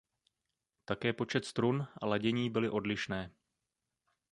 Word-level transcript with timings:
Také 0.85 1.13
počet 1.13 1.45
strun 1.45 1.87
a 2.01 2.05
ladění 2.05 2.49
byly 2.49 2.69
odlišné. 2.69 3.31